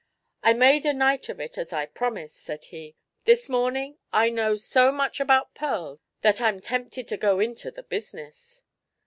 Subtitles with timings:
[0.41, 2.95] "I made a night of it, as I promised," said he.
[3.25, 7.83] "This morning I know so much about pearls that I'm tempted to go into the
[7.83, 8.63] business."